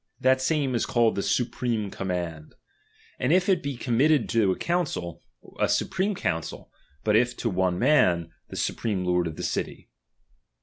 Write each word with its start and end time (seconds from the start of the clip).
That 0.19 0.41
same 0.41 0.73
is 0.73 0.87
called 0.87 1.13
the 1.13 1.21
supreme 1.21 1.91
command; 1.91 2.55
and 3.19 3.31
if 3.31 3.47
it 3.47 3.61
be 3.61 3.77
committed 3.77 4.27
to 4.29 4.51
a 4.51 4.57
council, 4.57 5.21
a 5.59 5.69
supreme 5.69 6.15
council, 6.15 6.71
but 7.03 7.15
if 7.15 7.37
to 7.37 7.51
one 7.51 7.77
man, 7.77 8.31
the 8.49 8.55
supreme 8.55 9.05
lord 9.05 9.27
of 9.27 9.35
the 9.35 9.43
city. 9.43 9.89